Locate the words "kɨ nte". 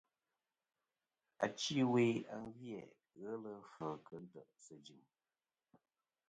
4.05-4.41